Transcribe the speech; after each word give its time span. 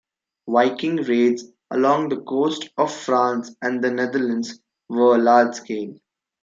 Viking 0.49 0.95
raids 0.95 1.45
along 1.69 2.09
the 2.09 2.21
coast 2.21 2.69
of 2.75 2.91
France 2.91 3.55
and 3.61 3.83
the 3.83 3.91
Netherlands 3.91 4.59
were 4.89 5.19
large-scale. 5.19 5.93